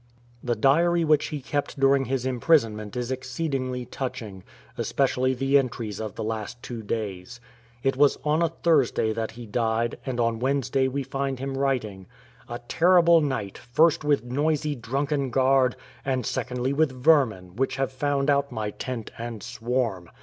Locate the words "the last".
6.15-6.63